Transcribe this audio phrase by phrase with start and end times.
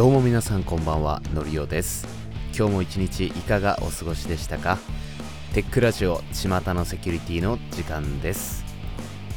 [0.00, 2.08] どうも皆さんこんばんはのりおです。
[2.56, 4.78] 今日も一日いかがお過ごしでしたか？
[5.52, 8.64] テックラジオ巷のセキュリティの時間です。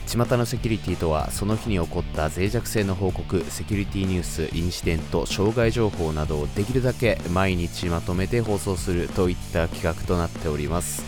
[0.08, 11.04] 巷のセキュリティとはその日に起こった脆弱性の報告セキュリティニュースインシデント障害情報などをできるだけ毎日まとめて放送するといった企画となっております。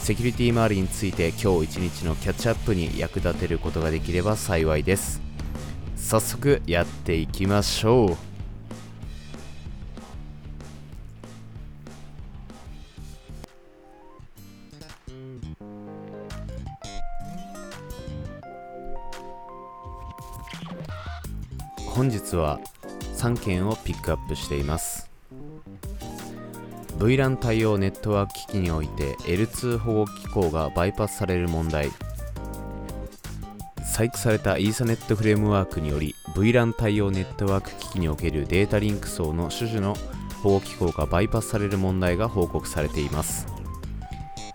[0.00, 5.20] セキュリティ周りについて今日一日のキャッチアップに役立てることができれば幸いです。
[5.94, 8.27] 早速やっていきましょう。
[21.98, 22.60] 本日は
[23.16, 25.10] 3件をピックアップしています。
[26.96, 31.90] VLAN 対応ネットワーク機器において L2 保護機構がバイパスされる問題。
[33.82, 39.96] 細工されたイーサネットフレームワークにより VLAN 対応ネットワーク機器におけるデータリンク層の種々の
[40.44, 43.57] 保護機構がバイパスされる問題が報告されています。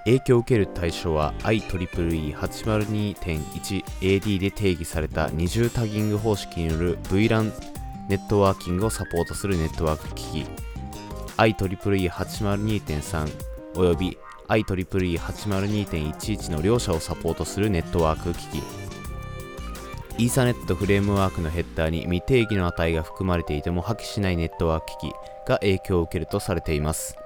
[0.05, 7.53] 影響を受ける対象は IEEE802.1AD で定義された二重タギング方式による VLAN
[8.09, 10.47] ネットワーキングをサポートするネットワーク機器
[11.37, 13.31] IEEE802.3
[13.75, 14.17] および
[14.49, 18.63] IEEE802.11 の両者をサポートするネットワーク機器。
[20.19, 25.13] イーサネットフレームワークのヘッダーに未定義の値が含まれていても破棄しないネットワーク機器
[25.47, 27.17] が影響を受けるとされています。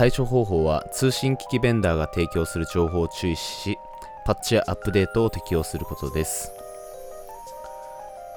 [0.00, 3.78] 対処方法は通信機器ベンダーが提供する情報を注意し
[4.24, 6.54] パッチやアップデートを適用することです。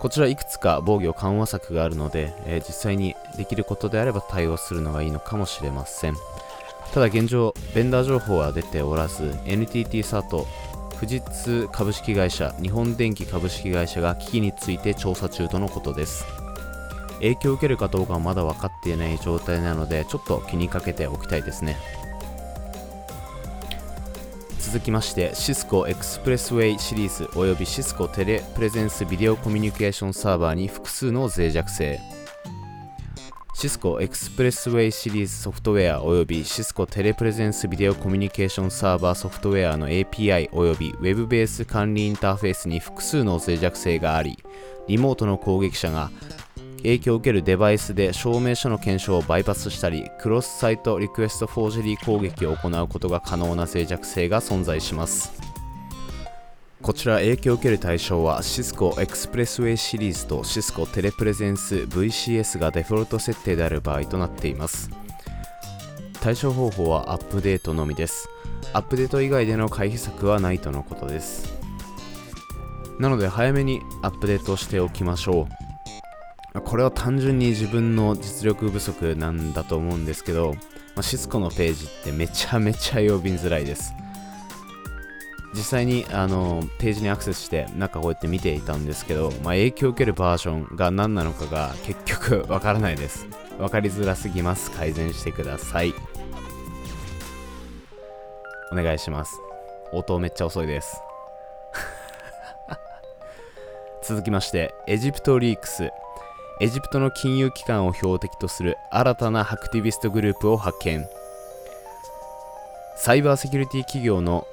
[0.01, 6.15] こちらいくつか防御緩和策があるので、えー、実際にできることであれば対応するのがいいのかもしれません。
[6.93, 10.45] ただ現状ベンダー情報は出ておらず NTT サート
[10.99, 16.42] 富士通株式会社日本電機株式会社が機器について調査中とのことです。
[17.15, 21.77] 影響を受けるかどうかはまだ分かっていない状態なのでちょっと気にかけておきたいですね。
[24.59, 31.99] 続きまして Cisco Expressway シリーズおよび Cisco TelePresence Video Communication Server に複数の脆弱性。
[33.55, 44.37] Cisco Expressway シリーズソフトウェアおよび Cisco TelePresence Video Communication Server ソフトウェアの API および Web ベース管理インターフェースに複数の脆弱性があり
[44.87, 46.11] リモートの攻撃者が
[46.83, 55.31] 影響を受けるデバイスで証明書の検証をバイパスしたり、クロスサイトリクエストフォージェリー攻撃を行うことが可能な脆弱性が存在します。
[56.81, 64.89] こちら影響を受ける対象はシスコエクスプレスウェイシリーズとシスコテレプレゼンス VCS がデフォルト設定である場合となっています。
[66.19, 68.27] 対処方法はアップデートのみです。
[68.73, 71.57] アップデート以外での回避策はないとのことです。
[72.99, 75.62] なので早めにアップデートしておきましょう。
[76.61, 80.53] これは単純に自分の実力不足なんだと思うんですけど、
[80.95, 83.93] まあ、シスコのページってめちゃめちゃ呼びづらいです。
[85.55, 93.27] 実際にあのページにアクセスして中こうやって見ていたんですけど、まあ、影響を受けるバージョンが何なのかが結局わからないです。
[93.59, 94.71] わかりづらすぎます。
[94.71, 95.93] 改善してください。
[98.71, 99.39] お願いします。
[99.91, 100.99] 音めっちゃ遅いです。
[104.03, 105.91] 続きまして、エジプトリークス
[106.59, 111.05] エジプトの金融機関を標的とする新たなアクティビストグループを発見。
[112.95, 114.45] サイバーセキュリティ企業の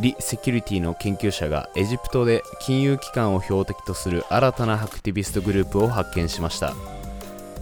[0.00, 6.74] リ・セキュリティの研究者がエジプトで金融機関を標的とする新たなアクティビストグループを発見しました。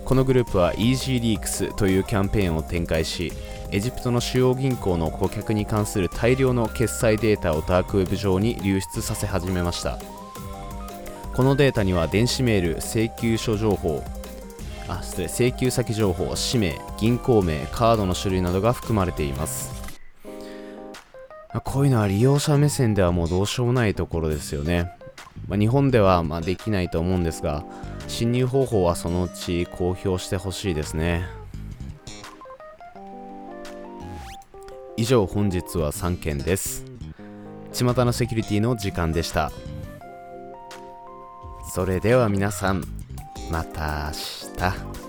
[0.04, 3.30] このグループは EasyLeaks というキャンペーンを展開し
[3.70, 9.98] エジプトの主要銀行の顧客に関する大量の決済データをダークウェブ上に流出させ始めました。
[11.34, 14.02] このデータには電子メール請求書情報
[14.88, 19.78] あ失礼請求先情報氏名銀行名カードの種類などが含まれています。
[21.64, 24.92] こういうのは利用者目線ではもうどうしようもないところですよね、
[25.48, 27.64] まあ、日本ではまできないと思うんですが
[28.06, 31.26] 侵入方法はそのうち公表してほしいですね。
[34.96, 36.84] 以上本日は3件です。
[37.72, 39.52] 巷のセキュリティの時間でした。
[41.68, 42.82] それでは皆さん
[43.50, 44.12] また明
[44.56, 45.07] 日。